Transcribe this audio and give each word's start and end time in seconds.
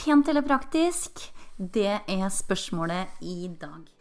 Pent 0.00 0.28
eller 0.28 0.42
praktisk? 0.42 1.20
Det 1.58 1.98
er 2.08 2.28
spørsmålet 2.32 3.20
i 3.20 3.50
dag. 3.60 3.99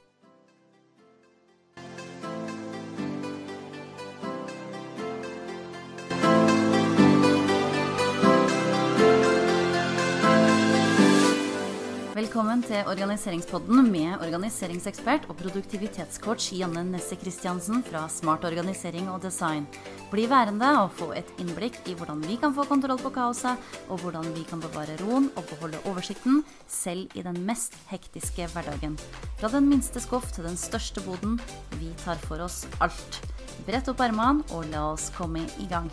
Velkommen 12.20 12.60
til 12.66 12.88
Organiseringspodden 12.90 13.86
med 13.94 14.18
organiseringsekspert 14.26 15.30
og 15.32 15.38
produktivitetscoach 15.40 16.50
Janne 16.58 16.82
Nesse 16.90 17.16
Christiansen 17.16 17.80
fra 17.86 18.02
Smart 18.12 18.44
organisering 18.44 19.08
og 19.08 19.22
design. 19.24 19.64
Bli 20.12 20.26
værende 20.28 20.68
og 20.82 20.92
få 20.98 21.14
et 21.16 21.32
innblikk 21.40 21.78
i 21.88 21.96
hvordan 21.96 22.20
vi 22.26 22.36
kan 22.42 22.52
få 22.58 22.66
kontroll 22.68 23.00
på 23.00 23.14
kaoset, 23.16 23.56
og 23.88 24.04
hvordan 24.04 24.28
vi 24.36 24.44
kan 24.50 24.60
bevare 24.60 25.00
roen 25.00 25.30
og 25.40 25.48
beholde 25.54 25.80
oversikten, 25.88 26.44
selv 26.68 27.08
i 27.16 27.24
den 27.24 27.40
mest 27.48 27.80
hektiske 27.94 28.50
hverdagen. 28.52 29.00
Fra 29.40 29.54
den 29.56 29.72
minste 29.72 30.04
skuff 30.04 30.28
til 30.36 30.50
den 30.50 30.60
største 30.60 31.06
boden, 31.08 31.40
vi 31.80 31.94
tar 32.04 32.20
for 32.28 32.44
oss 32.44 32.66
alt. 32.84 33.24
Brett 33.64 33.88
opp 33.88 34.04
ermene 34.04 34.44
og 34.52 34.68
la 34.74 34.90
oss 34.92 35.08
komme 35.16 35.48
i 35.56 35.72
gang. 35.72 35.88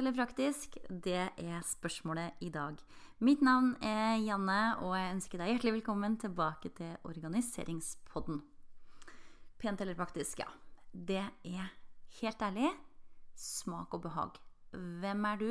Eller 0.00 0.16
praktisk? 0.16 0.78
Det 0.88 1.28
er 1.36 1.64
spørsmålet 1.66 2.40
i 2.40 2.48
dag. 2.48 2.78
Mitt 3.20 3.42
navn 3.44 3.74
er 3.84 4.16
Janne, 4.24 4.78
og 4.80 4.94
jeg 4.96 5.12
ønsker 5.12 5.40
deg 5.40 5.50
hjertelig 5.52 5.74
velkommen 5.74 6.14
tilbake 6.22 6.70
til 6.78 6.94
Organiseringspodden. 7.04 8.38
Pent 9.60 9.82
eller 9.84 9.98
praktisk? 9.98 10.40
Ja. 10.40 10.48
Det 10.90 11.20
er 11.20 11.68
helt 12.22 12.42
ærlig 12.42 12.70
smak 13.36 13.92
og 13.94 14.06
behag. 14.06 14.40
Hvem 14.72 15.26
er 15.28 15.42
du? 15.42 15.50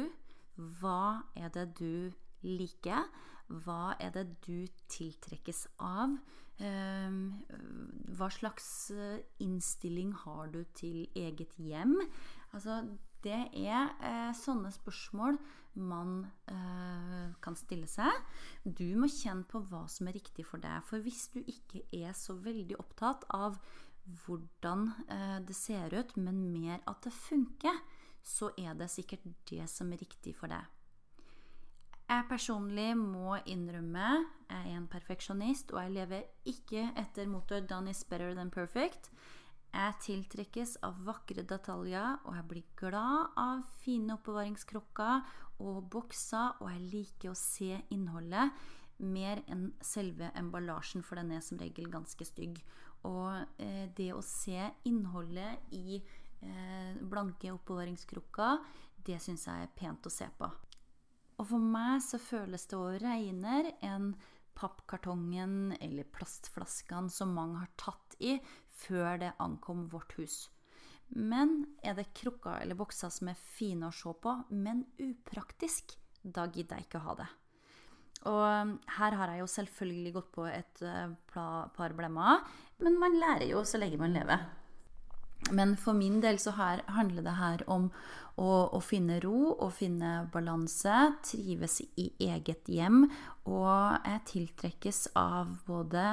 Hva 0.81 1.21
er 1.37 1.53
det 1.53 1.67
du 1.77 2.09
liker? 2.41 3.05
Hva 3.49 3.93
er 4.01 4.15
det 4.17 4.25
du 4.47 4.65
tiltrekkes 4.89 5.67
av? 5.77 6.17
Ehm, 6.57 7.21
hva 8.17 8.31
slags 8.33 8.89
eh, 8.91 9.21
innstilling 9.45 10.11
har 10.25 10.49
du 10.51 10.63
til 10.73 11.05
eget 11.15 11.53
hjem? 11.61 11.95
Altså, 12.51 12.81
det 13.25 13.39
er 13.57 13.89
eh, 14.05 14.31
sånne 14.37 14.71
spørsmål 14.73 15.37
man 15.79 16.23
eh, 16.51 17.29
kan 17.43 17.57
stille 17.59 17.87
seg. 17.87 18.09
Du 18.63 18.87
må 18.99 19.09
kjenne 19.11 19.47
på 19.49 19.61
hva 19.69 19.85
som 19.91 20.09
er 20.09 20.17
riktig 20.17 20.45
for 20.47 20.61
deg. 20.63 20.81
For 20.87 21.03
hvis 21.03 21.27
du 21.33 21.39
ikke 21.41 21.85
er 21.95 22.15
så 22.17 22.35
veldig 22.39 22.79
opptatt 22.81 23.27
av 23.35 23.59
hvordan 24.25 24.89
eh, 25.07 25.37
det 25.45 25.55
ser 25.55 25.93
ut, 25.93 26.15
men 26.17 26.41
mer 26.51 26.81
at 26.89 27.05
det 27.05 27.13
funker, 27.15 27.79
så 28.25 28.51
er 28.59 28.75
det 28.77 28.89
sikkert 28.91 29.27
det 29.49 29.69
som 29.71 29.93
er 29.93 30.01
riktig 30.01 30.35
for 30.37 30.51
deg. 30.51 30.65
Jeg 32.09 32.25
personlig 32.25 32.89
må 32.97 33.37
innrømme 33.45 34.07
jeg 34.49 34.71
er 34.71 34.77
en 34.79 34.87
perfeksjonist, 34.89 35.71
og 35.75 35.83
jeg 35.83 35.93
lever 35.93 36.23
ikke 36.49 36.87
etter 36.97 37.27
motor 37.29 37.61
'done 37.61 37.91
is 37.91 38.03
better 38.03 38.33
than 38.33 38.49
perfect'. 38.49 39.11
Jeg 39.69 39.97
tiltrekkes 40.01 40.79
av 40.85 40.97
vakre 41.05 41.43
detaljer, 41.45 42.17
og 42.25 42.35
jeg 42.35 42.47
blir 42.49 42.69
glad 42.79 43.35
av 43.37 43.61
fine 43.83 44.15
oppbevaringskrokker 44.17 45.29
og 45.61 45.89
bokser, 45.93 46.57
og 46.59 46.71
jeg 46.73 46.87
liker 46.89 47.33
å 47.33 47.37
se 47.37 47.77
innholdet 47.93 48.55
mer 48.99 49.43
enn 49.47 49.69
selve 49.85 50.31
emballasjen, 50.35 51.03
for 51.05 51.19
den 51.19 51.31
er 51.35 51.43
som 51.45 51.59
regel 51.61 51.87
ganske 51.91 52.25
stygg. 52.27 52.59
Og 53.07 53.61
eh, 53.61 53.85
det 53.95 54.09
å 54.11 54.23
se 54.25 54.71
innholdet 54.89 55.69
i 55.75 55.99
eh, 55.99 56.97
blanke 56.99 57.53
oppbevaringskrukker, 57.53 58.65
det 59.05 59.21
syns 59.23 59.47
jeg 59.47 59.67
er 59.67 59.77
pent 59.77 60.09
å 60.09 60.11
se 60.13 60.27
på. 60.39 60.49
Og 61.39 61.47
for 61.47 61.63
meg 61.63 62.01
så 62.03 62.19
føles 62.19 62.67
det 62.67 62.75
å 62.75 62.97
regne 62.99 63.61
enn 63.85 64.11
pappkartongen 64.59 65.77
eller 65.79 66.07
plastflaskene 66.11 67.11
som 67.13 67.31
mange 67.31 67.61
har 67.61 67.71
tatt 67.79 68.17
i 68.19 68.35
før 68.85 69.19
det 69.21 69.35
ankom 69.43 69.87
vårt 69.91 70.15
hus. 70.19 70.47
Men 71.09 71.63
er 71.81 71.97
det 71.97 72.11
krukker 72.17 72.61
eller 72.61 72.77
bokser 72.77 73.11
som 73.13 73.31
er 73.31 73.39
fine 73.57 73.89
å 73.89 73.95
se 73.95 74.13
på, 74.21 74.35
men 74.53 74.83
upraktisk, 75.01 75.95
da 76.21 76.45
gidder 76.51 76.77
jeg 76.77 76.89
ikke 76.89 77.01
å 77.01 77.07
ha 77.07 77.17
det. 77.23 77.29
Og 78.29 78.41
um, 78.43 78.73
her 78.97 79.15
har 79.15 79.31
jeg 79.31 79.41
jo 79.41 79.51
selvfølgelig 79.53 80.15
gått 80.17 80.31
på 80.35 80.45
et 80.51 80.81
uh, 80.83 81.13
par 81.31 81.95
blemmer, 81.95 82.43
men 82.83 82.99
man 82.99 83.15
lærer 83.17 83.47
jo 83.53 83.63
så 83.65 83.79
lenge 83.79 83.99
man 84.01 84.15
lever. 84.15 84.43
Men 85.55 85.75
for 85.79 85.97
min 85.97 86.19
del 86.23 86.39
så 86.41 86.55
her, 86.57 86.83
handler 86.95 87.25
det 87.25 87.35
her 87.39 87.63
om 87.67 87.89
å, 88.39 88.49
å 88.75 88.79
finne 88.83 89.19
ro 89.23 89.51
og 89.51 89.73
finne 89.75 90.29
balanse, 90.33 90.95
trives 91.25 91.81
i 91.99 92.09
eget 92.29 92.69
hjem, 92.71 93.05
og 93.49 94.05
jeg 94.05 94.25
tiltrekkes 94.33 95.07
av 95.19 95.55
både 95.67 96.03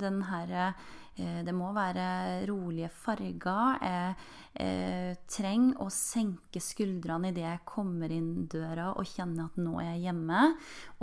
den 0.00 0.22
herre 0.30 0.72
Eh, 1.14 1.42
det 1.46 1.54
må 1.54 1.70
være 1.74 2.42
rolige 2.48 2.90
farger. 2.90 3.76
Jeg 3.84 4.14
eh, 4.58 5.12
trenger 5.30 5.84
å 5.84 5.88
senke 5.92 6.62
skuldrene 6.62 7.30
idet 7.30 7.44
jeg 7.46 7.64
kommer 7.68 8.10
inn 8.14 8.48
døra 8.50 8.90
og 8.98 9.06
kjenner 9.06 9.46
at 9.46 9.60
nå 9.62 9.78
er 9.78 9.92
jeg 9.92 10.08
hjemme. 10.08 10.44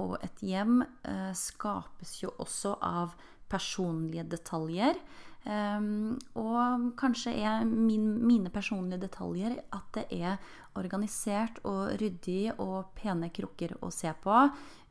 Og 0.04 0.18
et 0.20 0.44
hjem 0.44 0.82
eh, 0.84 1.32
skapes 1.38 2.18
jo 2.26 2.34
også 2.44 2.76
av 2.84 3.16
personlige 3.52 4.28
detaljer. 4.32 5.00
Um, 5.42 6.20
og 6.38 6.92
kanskje 7.02 7.32
er 7.42 7.64
min, 7.66 8.04
mine 8.22 8.52
personlige 8.54 9.02
detaljer 9.08 9.56
at 9.74 9.88
det 9.96 10.04
er 10.14 10.36
organisert 10.78 11.56
og 11.66 11.96
ryddig 11.98 12.52
og 12.62 12.92
pene 12.94 13.32
krukker 13.34 13.74
å 13.82 13.90
se 13.90 14.12
på. 14.22 14.36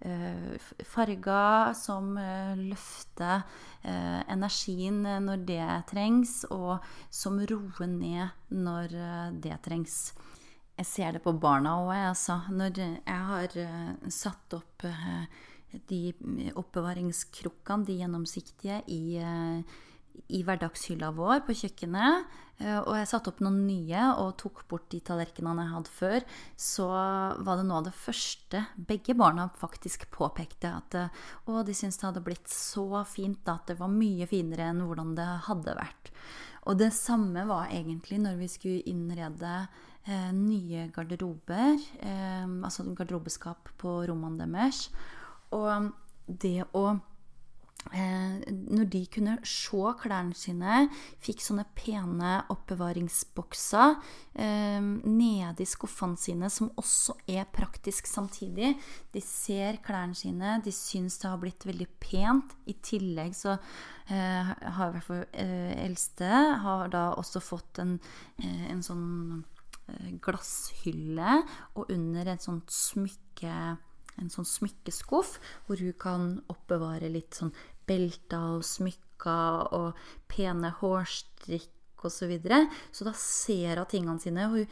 Uh, 0.02 0.56
farger 0.90 1.70
som 1.78 2.16
uh, 2.18 2.58
løfter 2.58 3.44
uh, 3.84 4.22
energien 4.26 4.98
når 5.22 5.44
det 5.46 5.68
trengs, 5.92 6.40
og 6.50 6.82
som 7.14 7.38
roer 7.38 7.86
ned 7.86 8.50
når 8.50 8.96
det 9.38 9.60
trengs. 9.62 10.00
Jeg 10.80 10.88
ser 10.88 11.14
det 11.14 11.22
på 11.22 11.36
barna 11.38 11.76
òg, 11.84 11.92
altså. 12.08 12.40
Når 12.50 12.80
jeg 12.80 13.20
har 13.30 13.54
satt 14.10 14.56
opp 14.56 14.82
de 15.86 16.00
oppbevaringskrukkene, 16.56 17.86
de 17.86 17.98
gjennomsiktige, 18.00 18.80
i 18.88 19.20
i 20.30 20.42
hverdagshylla 20.46 21.10
vår 21.16 21.42
på 21.46 21.56
kjøkkenet. 21.62 22.28
Eh, 22.60 22.78
og 22.78 22.92
jeg 22.98 23.08
satte 23.10 23.32
opp 23.32 23.40
noen 23.44 23.62
nye 23.66 24.04
og 24.20 24.34
tok 24.40 24.62
bort 24.70 24.88
de 24.92 25.00
tallerkenene 25.04 25.64
jeg 25.64 25.74
hadde 25.74 25.94
før. 25.96 26.26
Så 26.60 26.86
var 26.90 27.58
det 27.58 27.66
noe 27.68 27.80
av 27.80 27.88
det 27.88 27.96
første 27.96 28.64
begge 28.76 29.16
barna 29.18 29.48
faktisk 29.60 30.06
påpekte. 30.14 30.74
At 30.80 30.98
å, 31.00 31.62
de 31.66 31.76
syntes 31.76 32.00
det 32.00 32.08
hadde 32.08 32.24
blitt 32.26 32.50
så 32.52 33.04
fint, 33.08 33.42
at 33.48 33.70
det 33.70 33.80
var 33.80 33.92
mye 33.92 34.28
finere 34.30 34.70
enn 34.70 34.84
hvordan 34.86 35.14
det 35.18 35.28
hadde 35.48 35.76
vært. 35.78 36.12
Og 36.68 36.76
det 36.76 36.90
samme 36.92 37.46
var 37.48 37.70
egentlig 37.72 38.20
når 38.20 38.36
vi 38.42 38.50
skulle 38.52 38.88
innrede 38.90 39.54
eh, 40.04 40.30
nye 40.36 40.88
garderober. 40.94 41.80
Eh, 42.04 42.44
altså 42.60 42.84
garderobeskap 42.92 43.72
på 43.80 44.02
rommene 44.10 44.44
deres. 44.44 44.88
Og 45.56 45.90
det 46.30 46.60
å 46.78 46.92
Eh, 46.92 47.09
når 47.88 48.88
de 48.92 49.00
kunne 49.10 49.36
se 49.46 49.92
klærne 50.02 50.36
sine, 50.36 50.82
fikk 51.24 51.40
sånne 51.42 51.64
pene 51.74 52.36
oppbevaringsbokser 52.52 53.96
eh, 54.36 54.80
nede 54.80 55.64
i 55.64 55.68
skuffene 55.68 56.20
sine, 56.20 56.50
som 56.52 56.70
også 56.78 57.16
er 57.30 57.48
praktisk 57.50 58.06
samtidig. 58.06 58.74
De 59.14 59.22
ser 59.24 59.80
klærne 59.84 60.14
sine, 60.14 60.58
de 60.64 60.74
syns 60.74 61.18
det 61.22 61.30
har 61.32 61.40
blitt 61.42 61.66
veldig 61.66 61.88
pent. 62.02 62.54
I 62.70 62.76
tillegg 62.84 63.34
så 63.34 63.56
eh, 63.56 64.52
har 64.52 64.90
i 64.90 64.98
hvert 64.98 65.08
fall 65.08 65.24
eh, 65.32 65.74
eldste 65.80 66.30
har 66.62 66.92
da 66.92 67.10
også 67.16 67.42
fått 67.42 67.82
en, 67.82 67.96
eh, 68.44 68.66
en 68.70 68.84
sånn 68.84 69.06
eh, 69.88 70.16
glasshylle, 70.22 71.40
og 71.74 71.90
under 71.96 72.36
et 72.36 72.44
sånt 72.44 72.70
smykke 72.70 73.78
en 74.20 74.30
sånn 74.32 74.48
smykkeskuff 74.48 75.36
hvor 75.66 75.80
hun 75.80 75.94
kan 76.00 76.30
oppbevare 76.52 77.10
litt 77.12 77.36
sånn 77.38 77.52
belter 77.90 78.56
og 78.60 78.64
smykker 78.66 79.74
og 79.76 80.06
pene 80.30 80.72
hårstrikk 80.80 81.76
osv. 82.00 82.16
Så, 82.16 82.26
videre. 82.30 82.64
så 82.96 83.04
da 83.04 83.12
ser 83.12 83.76
hun 83.76 83.88
tingene 83.90 84.22
sine. 84.22 84.46
og 84.46 84.54
hun 84.56 84.66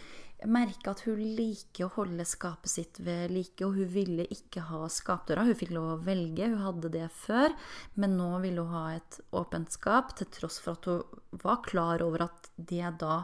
merker 0.46 0.92
at 0.92 1.00
hun 1.02 1.18
liker 1.18 1.88
å 1.88 1.94
holde 1.96 2.22
skapet 2.28 2.70
sitt 2.70 3.00
ved 3.02 3.32
like, 3.34 3.58
og 3.66 3.74
hun 3.74 3.88
ville 3.90 4.26
ikke 4.30 4.62
ha 4.68 4.84
skapdøra. 4.92 5.44
Hun 5.48 5.58
fikk 5.58 5.72
lov 5.74 5.88
å 5.90 6.02
velge, 6.06 6.46
hun 6.46 6.62
hadde 6.62 6.92
det 6.94 7.08
før, 7.10 7.54
men 7.98 8.14
nå 8.20 8.28
ville 8.44 8.62
hun 8.62 8.76
ha 8.76 8.84
et 9.00 9.18
åpent 9.34 9.74
skap, 9.74 10.14
til 10.18 10.30
tross 10.38 10.60
for 10.62 10.78
at 10.78 10.86
hun 10.86 11.40
var 11.42 11.58
klar 11.66 12.04
over 12.06 12.28
at 12.28 12.48
det 12.54 12.94
da 13.02 13.18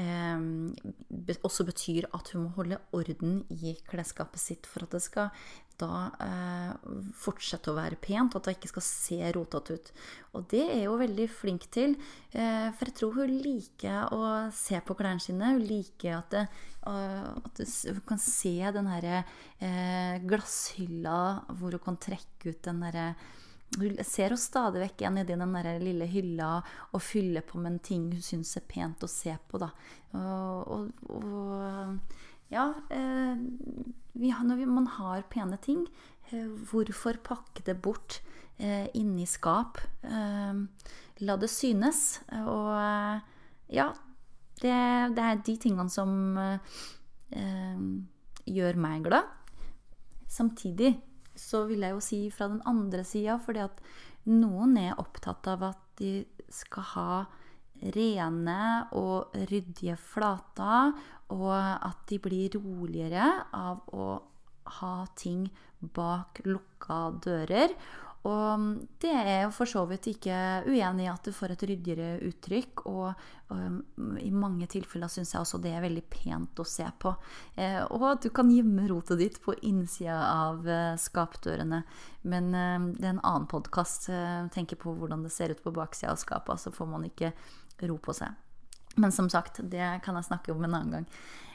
eh, 0.00 0.40
også 1.44 1.68
betyr 1.68 2.08
at 2.16 2.32
hun 2.32 2.46
må 2.46 2.54
holde 2.56 2.80
orden 2.96 3.42
i 3.52 3.76
klesskapet 3.86 4.40
sitt 4.40 4.68
for 4.70 4.88
at 4.88 4.96
det 4.96 5.04
skal 5.04 5.30
da 5.80 6.08
eh, 6.22 6.90
fortsette 7.18 7.72
å 7.72 7.76
være 7.76 7.98
pent, 8.00 8.36
at 8.36 8.46
det 8.46 8.56
ikke 8.56 8.70
skal 8.74 8.84
se 8.86 9.18
rotete 9.34 9.76
ut. 9.78 9.92
Og 10.34 10.46
det 10.50 10.64
er 10.76 10.86
hun 10.86 11.00
veldig 11.02 11.28
flink 11.32 11.68
til, 11.74 11.96
eh, 12.32 12.68
for 12.74 12.90
jeg 12.90 12.96
tror 13.00 13.16
hun 13.18 13.36
liker 13.44 14.14
å 14.14 14.24
se 14.54 14.80
på 14.84 14.96
klærne 14.98 15.22
sine. 15.22 15.54
Hun 15.56 15.64
liker 15.66 16.18
at, 16.18 16.34
det, 16.34 16.44
uh, 16.86 17.30
at 17.42 17.62
hun 17.64 18.02
kan 18.08 18.20
se 18.22 18.56
den 18.76 18.90
herre 18.92 19.22
eh, 19.58 20.18
glasshylla 20.24 21.20
hvor 21.58 21.76
hun 21.76 21.86
kan 21.90 22.00
trekke 22.10 22.54
ut 22.54 22.62
den 22.68 22.84
derre 22.86 23.08
hun 23.74 23.96
ser 24.06 24.28
henne 24.28 24.38
stadig 24.38 24.82
vekk 24.84 25.02
igjen 25.02 25.16
nedi 25.18 25.34
den 25.34 25.54
der 25.56 25.80
lille 25.82 26.06
hylla 26.06 26.50
og 26.94 27.02
fyller 27.02 27.42
på 27.46 27.58
med 27.58 27.72
en 27.72 27.80
ting 27.82 28.04
hun 28.12 28.22
syns 28.22 28.54
er 28.60 28.66
pent 28.68 29.02
å 29.02 29.10
se 29.10 29.34
på. 29.48 29.58
Da. 29.58 29.72
Og, 30.14 30.70
og, 30.76 31.16
og 31.16 32.22
ja, 32.54 32.70
eh, 32.90 33.36
vi, 34.14 34.30
når 34.30 34.64
man 34.70 34.86
har 34.98 35.26
pene 35.30 35.58
ting, 35.62 35.84
eh, 36.30 36.48
hvorfor 36.70 37.18
pakke 37.24 37.64
det 37.66 37.80
bort 37.82 38.20
eh, 38.58 38.86
inni 38.94 39.26
skap? 39.26 39.80
La 41.24 41.36
det 41.38 41.50
synes. 41.50 42.20
Og 42.42 42.70
ja, 43.70 43.88
det, 44.60 44.74
det, 45.14 45.24
er 45.24 45.42
de 45.46 45.56
tingene 45.62 45.90
som 45.90 46.10
gjør 48.44 48.80
meg 48.82 49.06
glad. 49.06 49.30
Samtidig 50.26 50.96
så 51.38 51.64
vil 51.68 51.86
jeg 51.86 51.94
jo 51.94 52.02
si 52.02 52.18
fra 52.34 52.50
den 52.50 52.60
andre 52.66 53.04
sida, 53.06 53.38
fordi 53.42 53.62
at 53.62 53.80
noen 54.30 54.76
er 54.80 54.98
opptatt 54.98 55.46
av 55.50 55.62
at 55.70 55.80
de 55.98 56.24
skal 56.52 56.90
ha 56.94 57.08
rene 57.94 58.60
og 58.96 59.34
ryddige 59.50 59.96
flater, 60.00 60.94
og 61.34 61.54
at 61.56 62.04
de 62.08 62.18
blir 62.22 62.56
roligere 62.56 63.28
av 63.56 63.84
å 63.92 64.08
ha 64.80 64.96
ting 65.18 65.46
bak 65.94 66.40
lukka 66.46 67.00
dører. 67.24 67.74
Og 68.24 68.62
det 69.04 69.10
er 69.12 69.42
jo 69.42 69.50
for 69.52 69.68
så 69.68 69.82
vidt 69.88 70.06
ikke 70.08 70.36
uenig 70.64 71.04
i 71.04 71.10
at 71.12 71.26
du 71.26 71.32
får 71.34 71.52
et 71.52 71.64
ryddigere 71.68 72.22
uttrykk. 72.24 72.84
Og, 72.88 73.26
og 73.52 74.20
i 74.22 74.30
mange 74.32 74.68
tilfeller 74.72 75.12
syns 75.12 75.34
jeg 75.34 75.42
også 75.44 75.60
det 75.60 75.74
er 75.76 75.84
veldig 75.84 76.04
pent 76.08 76.62
å 76.62 76.66
se 76.68 76.86
på. 77.04 77.12
Eh, 77.60 77.82
og 77.84 78.06
at 78.14 78.24
du 78.24 78.30
kan 78.32 78.48
gjemme 78.52 78.88
rotet 78.88 79.20
ditt 79.20 79.36
på 79.44 79.56
innsida 79.68 80.16
av 80.30 80.64
eh, 80.64 80.94
skapdørene. 81.00 81.82
Men 82.24 82.48
eh, 82.56 82.88
det 82.96 83.10
er 83.10 83.12
en 83.18 83.26
annen 83.28 83.50
podkast. 83.50 84.08
Eh, 84.08 84.40
tenker 84.54 84.80
på 84.80 84.96
hvordan 84.96 85.26
det 85.26 85.34
ser 85.34 85.52
ut 85.52 85.60
på 85.64 85.74
baksida 85.76 86.14
av 86.14 86.22
skapet, 86.22 86.64
så 86.64 86.72
får 86.72 86.90
man 86.96 87.04
ikke 87.10 87.34
ro 87.84 88.00
på 88.00 88.16
seg. 88.16 88.32
Men 88.96 89.12
som 89.12 89.28
sagt, 89.28 89.60
det 89.68 89.98
kan 90.04 90.16
jeg 90.16 90.30
snakke 90.30 90.54
om 90.54 90.64
en 90.64 90.78
annen 90.78 90.96
gang. 90.96 91.06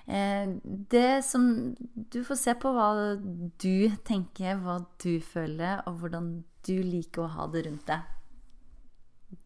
Eh, 0.09 0.53
det 0.63 1.25
som 1.25 1.75
Du 1.93 2.23
får 2.25 2.35
se 2.35 2.53
på 2.57 2.71
hva 2.73 3.15
du 3.61 3.89
tenker, 4.05 4.57
hva 4.61 4.79
du 5.01 5.19
føler, 5.21 5.83
og 5.87 6.01
hvordan 6.01 6.31
du 6.67 6.75
liker 6.83 7.25
å 7.25 7.33
ha 7.35 7.47
det 7.51 7.65
rundt 7.67 7.87
deg. 7.89 8.01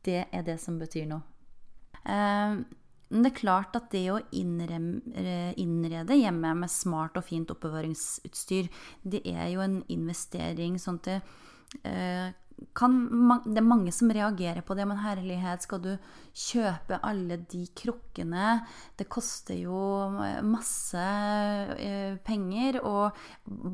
Det 0.04 0.22
er 0.32 0.48
det 0.48 0.58
som 0.62 0.80
betyr 0.80 1.10
noe. 1.10 1.24
Eh, 2.04 2.62
men 3.14 3.26
det 3.26 3.30
er 3.30 3.38
klart 3.38 3.76
at 3.78 3.92
det 3.94 4.08
å 4.10 4.22
innrede 4.34 6.18
hjemme 6.18 6.54
med 6.58 6.72
smart 6.72 7.20
og 7.20 7.28
fint 7.28 7.52
oppbevaringsutstyr, 7.54 8.70
det 9.04 9.22
er 9.30 9.52
jo 9.54 9.62
en 9.62 9.82
investering 9.94 10.80
sånn 10.82 10.98
at 11.04 11.10
det 11.12 11.20
eh, 11.86 12.32
kan, 12.74 12.96
det 13.46 13.60
er 13.60 13.66
mange 13.66 13.92
som 13.94 14.12
reagerer 14.14 14.64
på 14.66 14.76
det, 14.78 14.86
men 14.90 15.02
herlighet, 15.04 15.66
skal 15.66 15.82
du 15.84 15.92
kjøpe 16.34 17.00
alle 17.06 17.38
de 17.50 17.64
krukkene? 17.78 18.56
Det 18.98 19.08
koster 19.12 19.58
jo 19.60 19.78
eh, 20.24 20.40
masse 20.46 21.04
eh, 21.78 22.16
penger. 22.26 22.80
Og 22.86 23.14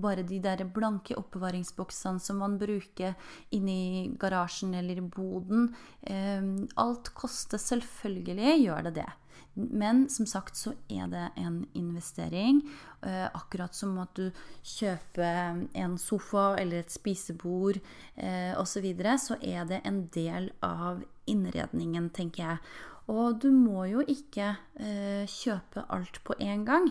bare 0.03 0.25
de 0.27 0.41
der 0.43 0.65
blanke 0.73 1.17
oppbevaringsboksene 1.19 2.23
som 2.23 2.41
man 2.43 2.57
bruker 2.61 3.15
inni 3.55 4.11
garasjen 4.19 4.75
eller 4.79 4.99
i 4.99 5.07
boden 5.07 5.69
eh, 6.03 6.43
Alt 6.79 7.13
koster 7.17 7.61
selvfølgelig, 7.61 8.59
gjør 8.65 8.89
det 8.89 8.99
det. 9.01 9.09
Men 9.53 10.05
som 10.09 10.27
sagt 10.29 10.57
så 10.57 10.73
er 10.91 11.09
det 11.11 11.25
en 11.39 11.61
investering. 11.77 12.61
Eh, 13.01 13.25
akkurat 13.25 13.75
som 13.75 13.97
at 13.99 14.13
du 14.15 14.29
kjøper 14.63 15.65
en 15.73 15.97
sofa 15.99 16.53
eller 16.59 16.83
et 16.83 16.93
spisebord 16.93 17.79
eh, 18.15 18.53
osv., 18.59 18.79
så, 18.79 18.83
videre, 18.85 19.17
så 19.19 19.39
er 19.41 19.65
det 19.67 19.81
en 19.87 20.05
del 20.13 20.51
av 20.63 21.01
innredningen, 21.27 22.11
tenker 22.15 22.45
jeg. 22.45 22.61
Og 23.09 23.41
du 23.41 23.49
må 23.51 23.87
jo 23.89 24.05
ikke 24.05 24.53
eh, 24.79 25.25
kjøpe 25.27 25.87
alt 25.89 26.21
på 26.23 26.37
en 26.39 26.63
gang. 26.67 26.87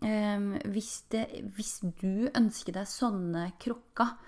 Eh, 0.00 0.48
hvis, 0.72 0.94
det, 1.12 1.26
hvis 1.56 1.80
du 2.00 2.30
ønsker 2.32 2.78
deg 2.78 2.88
sånne 2.88 3.50
krukker 3.60 4.14
Eh, 4.16 4.25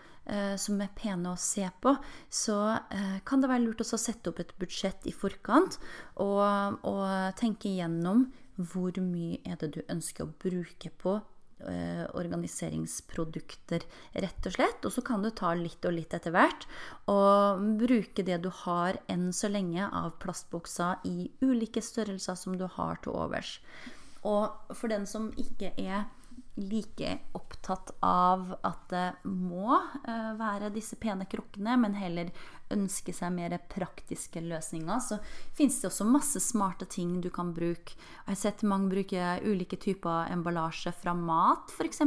som 0.60 0.80
er 0.84 0.92
pene 0.96 1.32
å 1.32 1.40
se 1.40 1.64
på, 1.80 1.94
så 2.28 2.58
eh, 2.92 3.16
kan 3.24 3.40
det 3.40 3.50
være 3.50 3.64
lurt 3.64 3.80
å 3.84 3.88
sette 3.98 4.30
opp 4.30 4.42
et 4.42 4.54
budsjett 4.60 5.08
i 5.08 5.14
forkant 5.14 5.78
og, 6.20 6.78
og 6.84 7.08
tenke 7.40 7.70
igjennom 7.70 8.26
hvor 8.58 8.96
mye 9.00 9.38
er 9.46 9.58
det 9.60 9.72
du 9.76 9.82
ønsker 9.86 10.26
å 10.26 10.34
bruke 10.42 10.90
på 10.98 11.14
eh, 11.62 12.04
organiseringsprodukter, 12.18 13.84
rett 14.24 14.48
og 14.50 14.56
slett. 14.56 14.84
Og 14.84 14.94
så 14.94 15.04
kan 15.06 15.22
du 15.22 15.30
ta 15.30 15.52
litt 15.56 15.84
og 15.86 15.94
litt 15.94 16.16
etter 16.16 16.34
hvert. 16.34 16.66
Og 17.10 17.62
bruke 17.80 18.26
det 18.26 18.40
du 18.44 18.50
har 18.64 18.98
enn 19.10 19.30
så 19.36 19.50
lenge 19.52 19.86
av 19.86 20.16
plastbokser 20.22 21.06
i 21.08 21.30
ulike 21.44 21.82
størrelser 21.84 22.38
som 22.38 22.58
du 22.58 22.66
har 22.78 23.00
til 23.04 23.14
overs. 23.14 23.58
Og 24.26 24.74
for 24.74 24.90
den 24.90 25.06
som 25.06 25.30
ikke 25.38 25.72
er 25.78 26.08
like 26.58 27.10
opptatt 27.38 27.92
av 28.04 28.50
at 28.66 28.84
det 28.90 29.06
må 29.30 29.76
uh, 29.78 30.32
være 30.38 30.72
disse 30.74 30.98
pene 31.00 31.28
krukkene, 31.30 31.76
men 31.80 31.96
heller 31.98 32.32
ønske 32.74 33.14
seg 33.16 33.32
mer 33.34 33.56
praktiske 33.70 34.42
løsninger, 34.44 35.00
så 35.00 35.20
fins 35.56 35.80
det 35.80 35.90
også 35.90 36.08
masse 36.08 36.42
smarte 36.44 36.88
ting 36.90 37.18
du 37.24 37.30
kan 37.34 37.54
bruke. 37.56 37.96
Jeg 37.96 38.28
har 38.28 38.42
sett 38.42 38.66
mange 38.66 38.92
bruke 38.92 39.32
ulike 39.46 39.78
typer 39.80 40.32
emballasje 40.32 40.92
fra 40.98 41.14
mat, 41.16 41.72
f.eks 41.74 42.04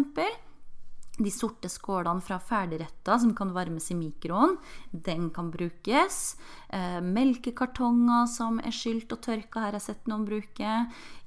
de 1.19 1.31
sorte 1.31 1.69
skålene 1.69 2.23
fra 2.23 2.37
ferdigretter 2.39 3.19
som 3.19 3.33
kan 3.35 3.51
varmes 3.53 3.89
i 3.91 3.95
mikroen. 3.97 4.55
Den 4.91 5.29
kan 5.29 5.51
brukes. 5.51 6.37
Eh, 6.69 7.01
melkekartonger 7.03 8.29
som 8.31 8.61
er 8.63 8.71
skylt 8.71 9.11
og 9.11 9.19
tørka, 9.25 9.59
her 9.59 9.73
har 9.73 9.77
jeg 9.77 9.87
sett 9.89 10.07
noen 10.07 10.23
bruke. 10.25 10.75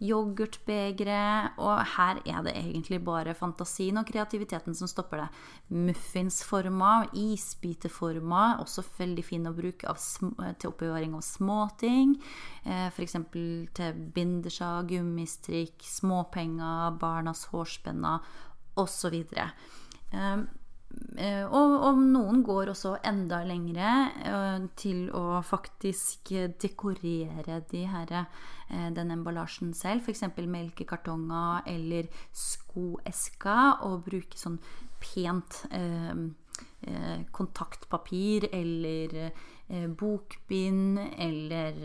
Yoghurtbegre. 0.00 1.50
Og 1.60 1.82
her 1.96 2.22
er 2.25 2.46
det 2.46 2.54
egentlig 2.56 3.02
bare 3.04 3.36
fantasien 3.36 4.00
og 4.00 4.08
kreativiteten 4.08 4.75
som 4.75 4.88
stopper 4.90 5.25
det. 5.25 5.28
Muffinsformer, 5.76 7.10
isbiteformer, 7.20 8.64
også 8.64 8.87
veldig 8.96 9.26
fin 9.26 9.46
å 9.50 9.54
bruke 9.56 9.90
av, 9.90 10.00
til 10.00 10.72
oppbevaring 10.72 11.14
av 11.14 11.26
småting. 11.28 12.16
Eh, 12.64 12.88
F.eks. 12.88 13.20
til 13.76 14.02
bindersag, 14.16 14.88
gummistrikk, 14.88 15.85
småpenger, 15.85 16.97
barnas 16.99 17.44
hårspenner 17.52 18.25
osv. 18.81 19.16
Ehm, 20.14 20.45
eh, 21.19 21.45
og, 21.45 21.75
og, 21.88 22.00
noen 22.00 22.43
går 22.47 22.73
også 22.73 22.97
enda 23.07 23.43
lengre 23.47 23.93
uh, 24.26 24.66
til 24.78 25.09
å 25.14 25.40
faktisk 25.45 26.33
dekorere 26.61 27.61
de 27.71 27.85
her, 27.90 28.14
uh, 28.71 28.88
den 28.95 29.12
emballasjen 29.16 29.75
selv. 29.76 30.04
F.eks. 30.04 30.26
melkekartonger 30.38 31.69
eller 31.75 32.09
skoesker. 32.31 33.85
Og 33.88 34.04
bruke 34.09 34.38
sånn 34.38 34.61
pent 35.04 35.64
eh, 35.75 36.25
kontaktpapir 37.33 38.47
eller 38.52 39.31
bokbind 39.99 40.99
eller 41.00 41.78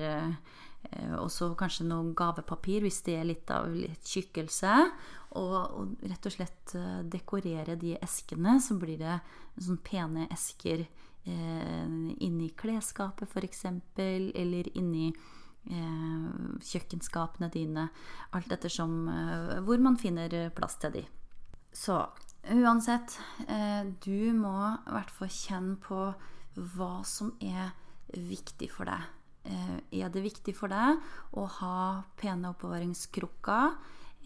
også 1.20 1.52
kanskje 1.60 1.86
noe 1.90 2.14
gavepapir 2.18 2.84
hvis 2.86 3.02
det 3.06 3.16
er 3.20 3.28
litt 3.30 3.52
av 3.54 3.70
litt 3.74 4.06
tjukkelse. 4.10 4.76
Og, 5.38 5.58
og, 5.78 5.92
rett 6.10 6.26
og 6.26 6.34
slett 6.34 6.74
eh, 6.78 7.02
dekorere 7.06 7.76
de 7.78 7.94
eskene, 8.02 8.58
så 8.64 8.80
blir 8.82 8.98
det 8.98 9.20
sånn 9.62 9.78
pene 9.86 10.26
esker 10.34 10.82
eh, 10.82 11.92
inni 12.26 12.50
klesskapet 12.58 13.30
f.eks., 13.30 13.68
eller 14.00 14.72
inni 14.74 15.12
eh, 15.12 16.32
kjøkkenskapene 16.72 17.52
dine. 17.54 17.86
Alt 18.34 18.58
ettersom 18.58 19.04
eh, 19.14 19.54
hvor 19.68 19.86
man 19.86 20.00
finner 20.02 20.50
plass 20.58 20.80
til 20.82 20.98
de. 20.98 21.06
Så 21.78 22.02
uansett, 22.50 23.20
eh, 23.46 23.86
du 24.02 24.34
må 24.34 24.56
i 24.74 24.98
hvert 24.98 25.14
fall 25.14 25.30
kjenne 25.30 25.78
på 25.86 26.10
hva 26.74 26.94
som 27.06 27.36
er 27.38 27.76
viktig 28.18 28.72
for 28.74 28.90
deg. 28.90 29.19
Eh, 29.50 29.78
er 30.02 30.12
det 30.14 30.26
viktig 30.26 30.54
for 30.58 30.72
deg 30.72 31.00
å 31.38 31.46
ha 31.60 31.78
pene 32.20 32.54
oppbevaringskrukker? 32.54 33.80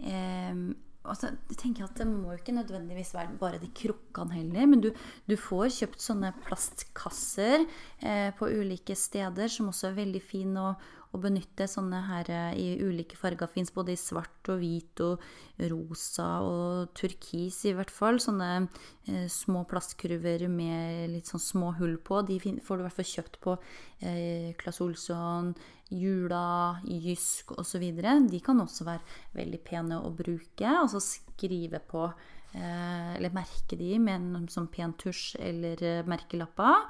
altså, 0.03 1.30
jeg 1.51 1.58
tenker 1.62 1.86
at 1.86 2.00
Det 2.00 2.08
må 2.10 2.34
jo 2.34 2.39
ikke 2.39 2.56
nødvendigvis 2.58 3.13
være 3.15 3.38
bare 3.39 3.60
de 3.62 3.70
krukkene 3.77 4.36
heller, 4.36 4.68
men 4.68 4.82
du, 4.84 4.89
du 5.30 5.36
får 5.39 5.70
kjøpt 5.77 6.03
sånne 6.03 6.34
plastkasser 6.44 7.63
eh, 8.01 8.34
på 8.36 8.50
ulike 8.51 8.98
steder 8.98 9.51
som 9.51 9.70
også 9.72 9.92
er 9.92 10.00
veldig 10.01 10.24
fine 10.25 10.65
å, 10.72 10.74
å 11.13 11.20
benytte 11.22 11.67
sånne 11.70 12.00
her 12.08 12.29
eh, 12.34 12.55
i 12.60 12.67
ulike 12.82 13.17
farger. 13.20 13.50
Fins 13.51 13.72
både 13.74 13.93
i 13.93 14.00
svart 14.00 14.50
og 14.51 14.62
hvit 14.63 15.03
og 15.05 15.22
rosa 15.70 16.27
og 16.46 16.93
turkis, 16.98 17.62
i 17.70 17.75
hvert 17.77 17.93
fall. 17.93 18.20
Sånne 18.24 18.50
eh, 18.63 19.27
små 19.32 19.63
plastkurver 19.70 20.48
med 20.50 21.13
litt 21.13 21.29
sånn 21.29 21.43
små 21.43 21.74
hull 21.77 22.00
på. 22.01 22.24
De 22.27 22.39
får 22.41 22.79
du 22.79 22.84
i 22.84 22.88
hvert 22.88 22.98
fall 22.98 23.12
kjøpt 23.13 23.39
på 23.43 23.58
eh, 24.01 24.70
Olsson, 24.84 25.53
Jula, 25.93 26.82
Jysk 26.89 27.53
osv. 27.62 27.84
De 28.29 28.43
kan 28.43 28.62
også 28.63 28.88
være 28.88 29.20
veldig 29.38 29.62
pene 29.65 30.01
å 30.01 30.13
bruke. 30.17 30.77
Og 30.82 30.89
så 30.96 31.03
skrive 31.03 31.82
på 31.86 32.08
eh, 32.08 33.15
eller 33.17 33.36
merke 33.36 33.77
de 33.79 33.98
med 34.01 34.38
en 34.39 34.48
sånn 34.51 34.70
pen 34.74 34.96
tusj 35.00 35.38
eller 35.41 35.84
eh, 35.84 36.08
merkelapper. 36.10 36.88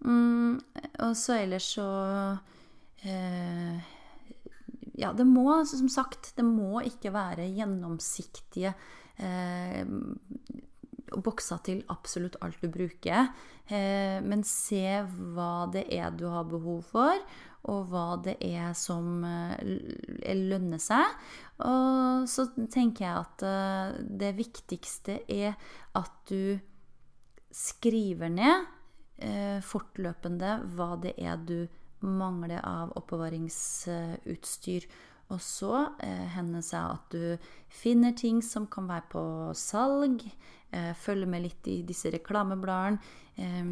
Mm, 0.00 0.56
og 1.04 1.12
så 1.18 1.36
ellers 1.42 1.74
så 1.76 1.90
Ja, 5.00 5.12
det 5.16 5.24
må, 5.24 5.48
som 5.64 5.88
sagt, 5.88 6.34
det 6.36 6.44
må 6.44 6.82
ikke 6.84 7.12
være 7.14 7.48
gjennomsiktige 7.56 8.74
eh, 9.16 9.86
bokser 11.10 11.62
til 11.64 11.80
absolutt 11.92 12.36
alt 12.44 12.60
du 12.60 12.68
bruker. 12.72 13.30
Eh, 13.70 14.18
men 14.20 14.44
se 14.46 15.00
hva 15.06 15.70
det 15.72 15.86
er 15.96 16.12
du 16.12 16.26
har 16.28 16.48
behov 16.50 16.82
for, 16.90 17.16
og 17.70 17.90
hva 17.90 18.18
det 18.24 18.36
er 18.44 18.74
som 18.76 19.24
eh, 19.24 20.36
lønner 20.36 20.80
seg. 20.82 21.16
Og 21.64 22.28
så 22.30 22.50
tenker 22.72 23.06
jeg 23.06 23.24
at 23.24 23.46
eh, 23.48 23.98
det 24.20 24.34
viktigste 24.38 25.22
er 25.32 25.56
at 25.96 26.12
du 26.28 26.58
skriver 27.50 28.30
ned 28.30 28.68
eh, 29.24 29.58
fortløpende 29.64 30.58
hva 30.76 30.94
det 31.02 31.16
er 31.18 31.40
du 31.40 31.60
mangler 32.00 32.60
av 32.66 32.92
oppbevaringsutstyr. 32.98 34.88
Og 35.30 35.38
så 35.44 35.74
eh, 36.02 36.26
hender 36.34 36.62
seg 36.66 36.96
at 36.96 37.14
du 37.14 37.50
finner 37.70 38.16
ting 38.18 38.40
som 38.42 38.66
kan 38.70 38.88
være 38.90 39.06
på 39.12 39.24
salg. 39.58 40.24
Eh, 40.74 40.94
følger 40.98 41.30
med 41.30 41.46
litt 41.46 41.70
i 41.70 41.80
disse 41.86 42.10
reklamebladene. 42.10 42.98
Eh, 43.38 43.70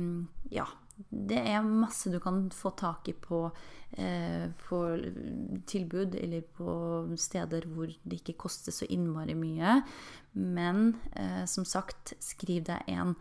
ja, 0.54 0.68
det 1.10 1.38
er 1.46 1.62
masse 1.62 2.10
du 2.10 2.18
kan 2.22 2.48
få 2.54 2.72
tak 2.78 3.08
i 3.10 3.14
på, 3.14 3.44
eh, 3.90 4.46
på, 4.68 4.78
tilbud, 5.66 6.14
eller 6.18 6.42
på 6.42 6.70
steder 7.18 7.68
hvor 7.70 7.90
det 8.02 8.20
ikke 8.20 8.38
koster 8.46 8.74
så 8.74 8.88
innmari 8.90 9.36
mye. 9.38 9.80
Men 10.34 10.96
eh, 11.14 11.44
som 11.46 11.66
sagt, 11.66 12.14
skriv 12.22 12.66
deg 12.70 12.86
en 12.90 13.14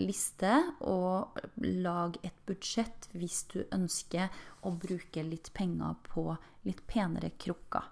liste, 0.00 0.52
og 0.80 1.36
lag 1.62 2.16
et 2.24 2.38
budsjett 2.48 3.08
hvis 3.12 3.42
du 3.52 3.58
ønsker 3.74 4.32
å 4.66 4.72
bruke 4.74 5.22
litt 5.22 5.52
penger 5.54 5.98
på 6.08 6.24
litt 6.66 6.80
penere 6.88 7.30
krukker. 7.38 7.84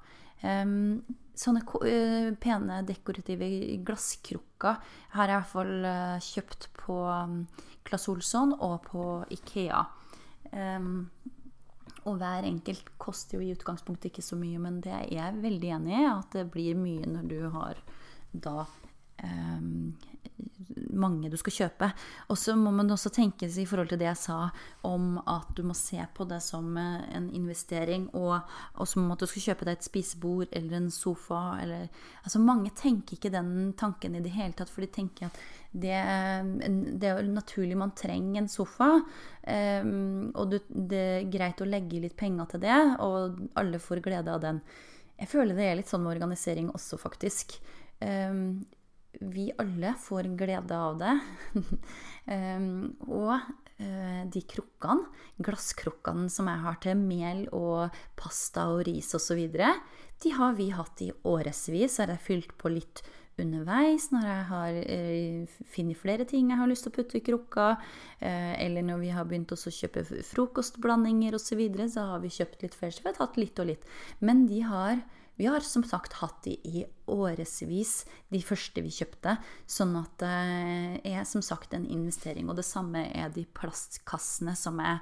Sånne 1.41 1.63
uh, 1.65 2.31
pene, 2.41 2.81
dekorative 2.89 3.49
glasskrukker 3.87 4.81
har 5.15 5.31
jeg 5.31 5.37
i 5.37 5.39
hvert 5.39 5.53
fall 5.53 5.87
uh, 5.87 6.17
kjøpt 6.21 6.69
på 6.77 6.97
um, 7.09 7.43
Claes 7.87 8.09
Olsson 8.13 8.53
og 8.59 8.81
på 8.91 9.05
Ikea. 9.37 9.85
Og 12.01 12.17
hver 12.19 12.47
enkelt 12.49 12.89
koster 12.99 13.39
jo 13.39 13.45
i 13.45 13.53
utgangspunktet 13.55 14.11
ikke 14.11 14.25
så 14.25 14.37
mye, 14.41 14.59
men 14.59 14.81
det 14.83 14.93
er 14.97 15.07
jeg 15.15 15.43
veldig 15.45 15.71
enig 15.77 15.95
i 16.01 16.09
at 16.09 16.33
det 16.35 16.47
blir 16.51 16.79
mye 16.79 17.07
når 17.07 17.29
du 17.31 17.41
har 17.55 17.83
da 18.33 18.65
mange 20.93 21.31
du 21.31 21.37
skal 21.41 21.55
kjøpe. 21.57 21.91
Og 22.31 22.39
så 22.39 22.57
må 22.59 22.73
man 22.75 22.91
også 22.91 23.13
tenke 23.15 23.49
i 23.49 23.67
forhold 23.69 23.93
til 23.93 24.01
det 24.01 24.09
jeg 24.09 24.21
sa 24.21 24.39
om 24.87 25.19
at 25.29 25.51
du 25.57 25.63
må 25.67 25.77
se 25.79 26.01
på 26.15 26.27
det 26.31 26.41
som 26.45 26.77
eh, 26.81 27.07
en 27.17 27.31
investering, 27.37 28.09
og, 28.15 28.41
og 28.77 28.89
som 28.89 29.11
at 29.13 29.23
du 29.23 29.29
skal 29.31 29.51
kjøpe 29.51 29.69
deg 29.69 29.79
et 29.79 29.89
spisebord 29.89 30.53
eller 30.53 30.81
en 30.81 30.91
sofa. 30.95 31.43
Eller, 31.63 31.89
altså 32.25 32.43
mange 32.43 32.75
tenker 32.77 33.19
ikke 33.19 33.33
den 33.35 33.73
tanken 33.79 34.19
i 34.19 34.25
det 34.25 34.35
hele 34.35 34.57
tatt, 34.57 34.73
for 34.73 34.85
de 34.85 34.93
tenker 34.93 35.31
at 35.31 35.41
det, 35.71 35.95
det 36.99 37.07
er 37.07 37.21
jo 37.21 37.31
naturlig 37.31 37.77
man 37.79 37.95
trenger 37.95 38.43
en 38.43 38.51
sofa. 38.51 38.91
Um, 39.47 40.31
og 40.35 40.57
det 40.69 40.99
er 40.99 41.29
greit 41.31 41.63
å 41.63 41.69
legge 41.69 42.03
litt 42.03 42.17
penger 42.19 42.51
til 42.51 42.65
det, 42.65 42.81
og 43.05 43.39
alle 43.61 43.81
får 43.83 44.03
glede 44.05 44.35
av 44.35 44.43
den. 44.43 44.61
Jeg 45.21 45.31
føler 45.31 45.57
det 45.57 45.69
er 45.69 45.79
litt 45.79 45.91
sånn 45.91 46.03
med 46.05 46.15
organisering 46.17 46.71
også, 46.75 46.99
faktisk. 47.01 47.59
Um, 48.01 48.65
vi 49.19 49.51
alle 49.59 49.95
får 49.99 50.31
glede 50.39 50.77
av 50.77 50.99
det. 51.01 51.15
um, 52.27 52.97
og 53.21 53.35
uh, 53.37 54.23
de 54.31 54.43
krukkene, 54.49 55.09
glasskrukkene 55.43 56.29
som 56.33 56.51
jeg 56.51 56.65
har 56.67 56.83
til 56.85 57.01
mel 57.01 57.47
og 57.57 58.03
pasta 58.19 58.69
og 58.75 58.85
ris 58.89 59.15
osv., 59.19 59.47
de 60.21 60.35
har 60.37 60.53
vi 60.53 60.69
hatt 60.77 61.01
i 61.01 61.09
årevis. 61.25 61.97
Har 61.97 62.13
jeg 62.13 62.21
fylt 62.27 62.51
på 62.61 62.69
litt 62.73 63.01
underveis 63.41 64.11
når 64.13 64.27
jeg 64.27 64.43
har 64.51 64.79
uh, 64.85 65.61
funnet 65.73 65.97
flere 65.99 66.27
ting 66.29 66.51
jeg 66.53 66.61
har 66.61 66.69
lyst 66.69 66.85
til 66.85 66.93
å 66.93 66.97
putte 66.99 67.17
i 67.17 67.25
krukka, 67.25 67.71
uh, 67.77 68.53
eller 68.61 68.85
når 68.85 69.01
vi 69.05 69.15
har 69.17 69.29
begynt 69.29 69.55
å 69.57 69.59
kjøpe 69.59 70.05
frokostblandinger 70.29 71.39
osv., 71.39 71.55
så, 71.55 71.59
videre, 71.59 71.89
så 71.91 72.05
har 72.13 72.21
vi 72.23 72.35
kjøpt 72.37 72.67
litt 72.67 72.77
flere. 72.77 72.95
Så 72.95 73.07
vi 73.07 73.11
har 73.11 73.19
tatt 73.19 73.41
litt 73.41 73.59
og 73.63 73.73
litt. 73.73 73.89
Men 74.21 74.45
de 74.51 74.61
har 74.69 75.01
vi 75.41 75.47
har 75.49 75.65
som 75.65 75.81
sagt 75.89 76.19
hatt 76.21 76.43
de 76.45 76.53
i 76.69 76.83
årevis, 77.09 77.93
de 78.29 78.41
første 78.45 78.83
vi 78.85 78.91
kjøpte. 78.93 79.39
Sånn 79.65 79.95
at 79.97 80.21
det 80.21 80.33
er 81.09 81.23
som 81.25 81.41
sagt 81.41 81.73
en 81.73 81.87
investering. 81.89 82.51
Og 82.53 82.59
det 82.59 82.67
samme 82.69 83.07
er 83.09 83.33
de 83.33 83.47
plastkassene 83.57 84.53
som 84.59 84.83
jeg 84.85 84.99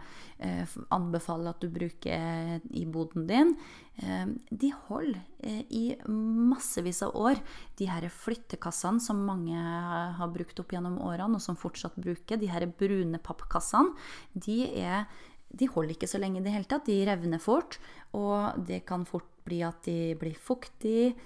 eh, 0.47 0.77
anbefaler 0.95 1.51
at 1.51 1.65
du 1.65 1.67
bruker 1.75 2.63
i 2.71 2.85
boden 2.87 3.27
din. 3.27 3.51
Eh, 3.99 4.31
de 4.51 4.71
holder 4.87 5.19
eh, 5.43 5.65
i 5.75 5.83
massevis 6.07 7.03
av 7.03 7.19
år. 7.19 7.43
De 7.81 7.89
her 7.91 8.07
flyttekassene 8.07 9.03
som 9.03 9.25
mange 9.27 9.59
har 9.59 10.31
brukt 10.37 10.63
opp 10.63 10.77
gjennom 10.77 11.01
årene, 11.03 11.35
og 11.35 11.43
som 11.43 11.59
fortsatt 11.59 11.99
bruker, 11.99 12.39
de 12.39 12.53
her 12.53 12.69
brune 12.79 13.19
pappkassene, 13.27 13.99
de 14.39 14.61
er 14.85 15.11
de 15.49 15.65
holder 15.73 15.95
ikke 15.95 16.09
så 16.11 16.21
lenge 16.21 16.43
i 16.43 16.45
det 16.45 16.53
hele 16.53 16.69
tatt. 16.69 16.87
De 16.89 17.01
revner 17.09 17.41
fort, 17.41 17.79
og 18.17 18.59
det 18.69 18.83
kan 18.89 19.07
fort 19.09 19.29
bli 19.49 19.65
at 19.67 19.83
de 19.89 20.15
blir 20.21 20.39
fuktige. 20.39 21.17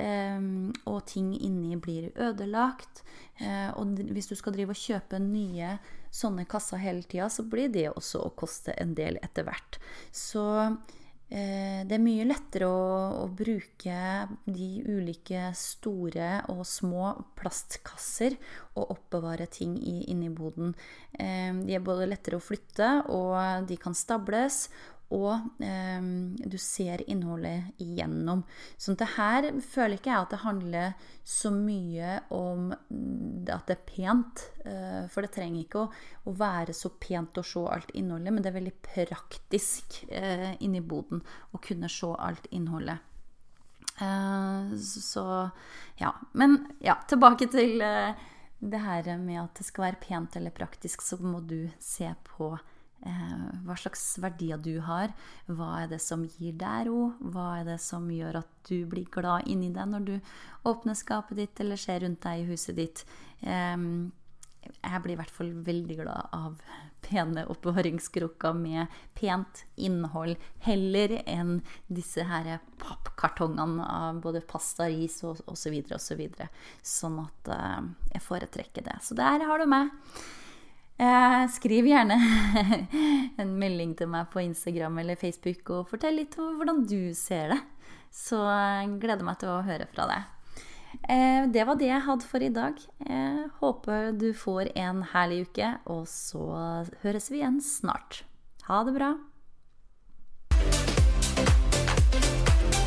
Um, 0.00 0.70
og 0.88 1.02
ting 1.10 1.32
inni 1.34 1.74
blir 1.82 2.12
ødelagt. 2.14 3.02
Uh, 3.40 3.74
og 3.74 3.98
hvis 4.14 4.30
du 4.30 4.36
skal 4.38 4.54
drive 4.54 4.72
og 4.72 4.78
kjøpe 4.78 5.18
nye 5.20 5.74
sånne 6.14 6.46
kasser 6.48 6.80
hele 6.80 7.02
tida, 7.02 7.26
så 7.28 7.42
blir 7.42 7.72
det 7.74 7.88
også 7.90 8.22
å 8.22 8.32
koste 8.38 8.76
en 8.80 8.94
del 8.96 9.18
etter 9.24 9.44
hvert. 9.48 9.80
Så 10.14 10.46
Eh, 11.30 11.86
det 11.86 11.94
er 11.94 12.02
mye 12.02 12.24
lettere 12.26 12.66
å, 12.66 12.86
å, 13.22 13.26
bruke 13.30 13.98
de 14.50 14.68
ulike 14.82 15.52
store 15.54 16.40
og 16.50 16.64
små 16.66 17.12
plastkasser 17.38 18.34
og 18.74 18.90
oppbevare 18.96 19.46
ting 19.46 19.76
i, 19.78 20.10
inni 20.10 20.26
boden. 20.34 20.74
Eh, 21.14 21.54
de 21.62 21.76
er 21.78 21.86
både 21.86 22.08
lettere 22.10 22.40
å 22.40 22.42
flytte, 22.42 22.90
og 23.14 23.68
de 23.70 23.78
kan 23.78 23.94
stables 23.94 24.64
og 25.10 25.62
eh, 25.64 26.02
du 26.46 26.56
ser 26.60 27.02
innholdet 27.10 27.82
igjennom. 27.82 28.44
Så 28.78 28.94
det 28.98 29.08
her 29.16 29.48
føler 29.64 29.98
ikke 29.98 30.12
jeg 30.12 30.26
at 30.26 30.34
det 30.34 30.42
handler 30.44 31.10
så 31.26 31.50
mye 31.54 32.20
om 32.34 32.70
at 32.70 33.66
det 33.66 33.76
er 33.76 33.84
pent. 33.88 34.44
Eh, 34.62 35.02
for 35.10 35.26
det 35.26 35.32
trenger 35.34 35.64
ikke 35.64 35.82
å, 35.82 35.90
å, 36.30 36.34
være 36.38 36.76
så 36.76 36.92
pent 37.02 37.42
å 37.42 37.46
se 37.46 37.64
alt 37.66 37.90
innholdet, 37.98 38.34
men 38.34 38.44
det 38.44 38.52
er 38.52 38.58
veldig 38.60 38.76
praktisk 38.86 40.02
eh, 40.08 40.52
inni 40.62 40.82
boden 40.82 41.24
å 41.50 41.62
kunne 41.62 41.90
se 41.90 42.14
alt 42.14 42.46
innholdet. 42.54 43.02
Eh, 44.00 44.76
så 44.78 45.26
ja. 45.98 46.14
Men 46.32 46.60
ja, 46.78 47.00
tilbake 47.10 47.50
til 47.50 47.82
eh, 47.82 48.28
det 48.60 48.82
her 48.86 49.16
med 49.18 49.42
at 49.42 49.58
det 49.58 49.66
skal 49.66 49.90
være 49.90 50.04
pent 50.06 50.36
eller 50.38 50.54
praktisk, 50.54 51.02
så 51.02 51.18
må 51.18 51.40
du 51.40 51.70
se 51.82 52.12
på 52.30 52.54
hva 53.00 53.76
slags 53.80 54.04
verdier 54.20 54.60
du 54.60 54.74
har. 54.84 55.14
Hva 55.48 55.70
er 55.82 55.90
det 55.94 56.00
som 56.04 56.24
gir 56.28 56.56
deg 56.60 56.88
ro? 56.90 57.10
Hva 57.32 57.60
er 57.60 57.72
det 57.72 57.78
som 57.80 58.08
gjør 58.12 58.42
at 58.42 58.50
du 58.68 58.84
blir 58.90 59.08
glad 59.12 59.48
inni 59.48 59.72
deg 59.72 59.88
når 59.88 60.06
du 60.06 60.14
åpner 60.68 60.98
skapet 60.98 61.40
ditt 61.40 61.62
eller 61.64 61.80
ser 61.80 62.04
rundt 62.04 62.22
deg 62.26 62.42
i 62.42 62.48
huset 62.50 62.76
ditt? 62.76 63.04
Jeg 63.40 65.02
blir 65.02 65.14
i 65.14 65.20
hvert 65.20 65.32
fall 65.32 65.52
veldig 65.64 65.96
glad 66.02 66.34
av 66.36 66.60
pene 67.00 67.46
oppbevaringskrukker 67.48 68.52
med 68.56 68.92
pent 69.16 69.64
innhold, 69.80 70.36
heller 70.66 71.16
enn 71.24 71.60
disse 71.88 72.24
her 72.28 72.58
pappkartongene 72.82 73.86
av 73.86 74.20
både 74.24 74.42
pasta, 74.44 74.90
ris 74.92 75.22
og 75.24 75.40
osv. 75.50 75.78
Så 75.96 76.18
videre. 76.18 76.50
sånn 76.82 77.18
at 77.24 77.50
eh, 77.56 77.80
jeg 78.14 78.26
foretrekker 78.26 78.86
det. 78.86 78.98
Så 79.02 79.16
der 79.18 79.46
har 79.48 79.58
du 79.58 79.66
meg. 79.70 79.90
Eh, 81.00 81.48
skriv 81.48 81.86
gjerne 81.88 82.16
en 83.40 83.52
melding 83.56 83.94
til 83.96 84.10
meg 84.12 84.26
på 84.32 84.42
Instagram 84.42 84.98
eller 85.00 85.16
Facebook 85.16 85.70
og 85.72 85.86
fortell 85.88 86.18
litt 86.20 86.34
om 86.36 86.58
hvordan 86.58 86.82
du 86.84 87.14
ser 87.16 87.54
det. 87.54 87.60
Så 88.12 88.36
jeg 88.36 88.98
gleder 89.00 89.24
meg 89.24 89.38
til 89.40 89.48
å 89.48 89.62
høre 89.64 89.86
fra 89.94 90.04
deg. 90.10 90.26
Eh, 91.08 91.46
det 91.54 91.64
var 91.64 91.78
det 91.80 91.88
jeg 91.88 92.04
hadde 92.04 92.28
for 92.28 92.44
i 92.44 92.50
dag. 92.52 92.76
Jeg 93.06 93.48
håper 93.62 94.10
du 94.18 94.28
får 94.36 94.74
en 94.74 95.00
herlig 95.14 95.46
uke, 95.48 95.70
og 95.88 96.04
så 96.10 96.44
høres 97.00 97.30
vi 97.32 97.40
igjen 97.40 97.62
snart. 97.64 98.24
Ha 98.68 98.82
det 98.84 98.96
bra. 98.98 99.14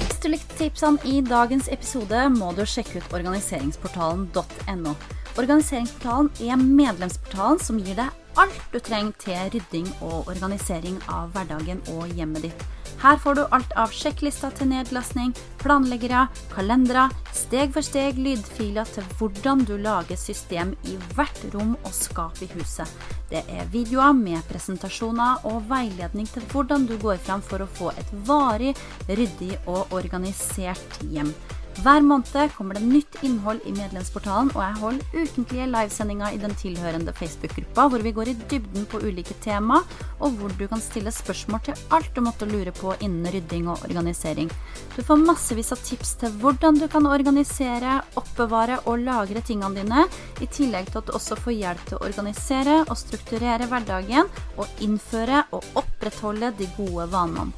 Hvis 0.03 0.21
du 0.21 0.29
likte 0.29 0.59
tipsene 0.59 1.01
i 1.09 1.23
dagens 1.25 1.71
episode, 1.71 2.27
må 2.37 2.53
du 2.53 2.61
sjekke 2.67 3.01
ut 3.01 3.17
organiseringsportalen.no. 3.23 4.97
Organiseringsportalen 5.33 6.29
er 6.45 6.61
medlemsportalen 6.61 7.61
som 7.61 7.79
gir 7.81 7.97
deg 7.97 8.23
alt 8.37 8.61
du 8.73 8.79
trenger 8.81 9.13
til 9.21 9.49
rydding 9.53 9.89
og 10.05 10.29
organisering 10.29 10.99
av 11.09 11.33
hverdagen 11.33 11.81
og 11.93 12.09
hjemmet 12.13 12.47
ditt. 12.47 12.65
Her 13.03 13.17
får 13.19 13.35
du 13.35 13.41
alt 13.51 13.73
av 13.75 13.91
sjekklister 13.91 14.53
til 14.55 14.69
nedlastning, 14.71 15.33
planleggere, 15.59 16.27
kalendere, 16.53 17.09
steg 17.35 17.73
for 17.75 17.83
steg 17.83 18.19
lydfiler 18.21 18.87
til 18.87 19.07
hvordan 19.17 19.65
du 19.67 19.73
lager 19.81 20.19
system 20.19 20.71
i 20.87 20.95
hvert 21.15 21.41
rom 21.55 21.73
og 21.81 21.91
skap 21.97 22.39
i 22.45 22.47
huset. 22.53 22.87
Det 23.33 23.41
er 23.49 23.67
videoer 23.73 24.13
med 24.15 24.39
presentasjoner 24.47 25.43
og 25.49 25.65
veiledning 25.67 26.29
til 26.31 26.47
hvordan 26.53 26.87
du 26.87 26.95
går 27.01 27.19
fram 27.25 27.43
for 27.43 27.65
å 27.65 27.69
få 27.79 27.91
et 27.97 28.15
varig, 28.29 28.71
ryddig 29.09 29.57
og 29.65 29.91
organisert 29.91 31.01
hjem. 31.03 31.33
Hver 31.81 32.03
måned 32.05 32.51
kommer 32.53 32.77
det 32.77 32.85
nytt 32.85 33.15
innhold 33.25 33.63
i 33.65 33.71
medlemsportalen, 33.73 34.51
og 34.53 34.61
jeg 34.61 34.77
holder 34.77 35.15
ukentlige 35.23 35.65
livesendinger 35.71 36.35
i 36.35 36.37
den 36.37 36.53
tilhørende 36.55 37.15
Facebook-gruppa, 37.17 37.87
hvor 37.89 38.05
vi 38.05 38.13
går 38.13 38.29
i 38.29 38.35
dybden 38.51 38.85
på 38.91 39.01
ulike 39.01 39.33
tema, 39.41 39.79
og 40.19 40.37
hvor 40.37 40.53
du 40.53 40.67
kan 40.69 40.83
stille 40.83 41.11
spørsmål 41.11 41.63
til 41.65 41.81
alt 41.97 42.13
du 42.13 42.21
måtte 42.21 42.47
lure 42.47 42.71
på 42.77 42.93
innen 43.01 43.25
rydding 43.25 43.67
og 43.73 43.81
organisering. 43.89 44.53
Du 44.93 45.01
får 45.01 45.25
massevis 45.25 45.73
av 45.73 45.81
tips 45.81 46.13
til 46.21 46.37
hvordan 46.43 46.77
du 46.77 46.87
kan 46.93 47.09
organisere, 47.09 47.99
oppbevare 48.21 48.83
og 48.85 49.01
lagre 49.09 49.41
tingene 49.41 49.81
dine, 49.81 50.07
i 50.45 50.47
tillegg 50.47 50.91
til 50.91 51.01
at 51.01 51.09
du 51.09 51.17
også 51.17 51.41
får 51.41 51.57
hjelp 51.57 51.85
til 51.89 51.97
å 51.97 52.05
organisere 52.05 52.81
og 52.85 52.97
strukturere 53.01 53.67
hverdagen, 53.71 54.29
og 54.61 54.83
innføre 54.85 55.47
og 55.51 55.65
opprettholde 55.81 56.53
de 56.61 56.69
gode 56.77 57.09
vanene. 57.09 57.49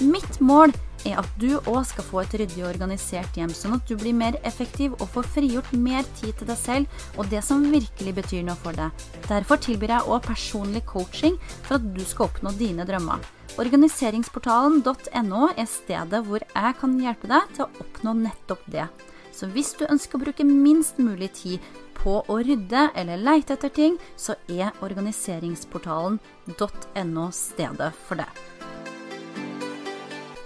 Mitt 0.00 0.40
mål 0.40 0.72
er 0.72 0.89
er 1.08 1.20
at 1.20 1.30
du 1.40 1.50
òg 1.60 1.82
skal 1.88 2.06
få 2.06 2.22
et 2.22 2.34
ryddig 2.40 2.62
og 2.64 2.70
organisert 2.72 3.36
hjem, 3.38 3.52
sånn 3.54 3.76
at 3.78 3.86
du 3.88 3.94
blir 3.98 4.14
mer 4.16 4.34
effektiv 4.46 4.88
og 4.98 5.10
får 5.14 5.24
frigjort 5.36 5.70
mer 5.72 6.04
tid 6.20 6.32
til 6.38 6.46
deg 6.50 6.58
selv 6.60 6.84
og 7.16 7.24
det 7.32 7.42
som 7.46 7.72
virkelig 7.72 8.12
betyr 8.20 8.42
noe 8.46 8.58
for 8.60 8.72
deg. 8.76 8.90
Derfor 9.28 9.56
tilbyr 9.62 9.94
jeg 9.96 10.08
òg 10.08 10.20
personlig 10.28 10.82
coaching 10.88 11.34
for 11.66 11.72
at 11.78 11.84
du 11.94 12.02
skal 12.04 12.26
oppnå 12.28 12.48
dine 12.58 12.84
drømmer. 12.88 13.18
Organiseringsportalen.no 13.60 15.42
er 15.56 15.68
stedet 15.68 16.20
hvor 16.26 16.40
jeg 16.44 16.70
kan 16.80 16.92
hjelpe 17.02 17.26
deg 17.30 17.42
til 17.56 17.64
å 17.66 17.72
oppnå 17.82 18.10
nettopp 18.22 18.62
det. 18.70 18.86
Så 19.34 19.44
hvis 19.50 19.70
du 19.78 19.84
ønsker 19.88 20.18
å 20.18 20.24
bruke 20.24 20.44
minst 20.46 20.98
mulig 21.00 21.30
tid 21.38 21.58
på 22.00 22.12
å 22.28 22.34
rydde 22.40 22.90
eller 22.98 23.16
leite 23.20 23.52
etter 23.56 23.70
ting, 23.74 23.98
så 24.16 24.34
er 24.48 24.72
organiseringsportalen.no 24.84 27.30
stedet 27.36 27.92
for 28.06 28.14
det. 28.20 28.28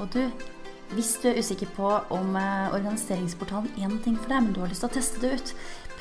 Og 0.05 0.13
du, 0.13 0.21
hvis 0.93 1.15
du 1.23 1.31
er 1.31 1.41
usikker 1.41 1.71
på 1.73 1.89
om 2.13 2.37
eh, 2.37 2.75
organiseringsportalen 2.77 3.73
er 3.81 3.97
ting 4.05 4.19
for 4.21 4.29
deg, 4.29 4.45
men 4.45 4.53
du 4.53 4.61
har 4.61 4.69
lyst 4.69 4.85
til 4.85 4.93
å 4.93 4.97
teste 4.99 5.23
det 5.25 5.33
ut, 5.39 5.55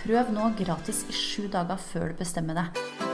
prøv 0.04 0.36
nå 0.36 0.52
gratis 0.60 1.06
i 1.08 1.16
sju 1.16 1.48
dager 1.54 1.80
før 1.80 2.12
du 2.12 2.20
bestemmer 2.20 2.60
deg. 2.60 3.13